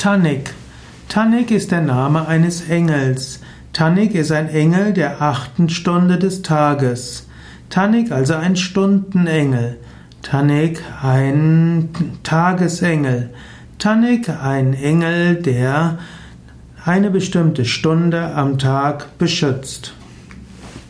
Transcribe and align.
Tannik. 0.00 0.54
Tannik 1.10 1.50
ist 1.50 1.72
der 1.72 1.82
Name 1.82 2.26
eines 2.26 2.70
Engels. 2.70 3.40
Tannik 3.74 4.14
ist 4.14 4.32
ein 4.32 4.48
Engel 4.48 4.94
der 4.94 5.20
achten 5.20 5.68
Stunde 5.68 6.16
des 6.16 6.40
Tages. 6.40 7.28
Tannik 7.68 8.10
also 8.10 8.32
ein 8.32 8.56
Stundenengel. 8.56 9.76
Tannik 10.22 10.82
ein 11.02 11.90
Tagesengel. 12.22 13.28
Tannik 13.78 14.30
ein 14.30 14.72
Engel, 14.72 15.34
der 15.34 15.98
eine 16.82 17.10
bestimmte 17.10 17.66
Stunde 17.66 18.34
am 18.34 18.56
Tag 18.56 19.18
beschützt. 19.18 19.92